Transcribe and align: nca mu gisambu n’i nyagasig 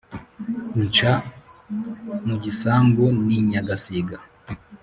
nca 0.87 1.13
mu 2.27 2.35
gisambu 2.43 3.05
n’i 3.25 3.39
nyagasig 3.49 4.07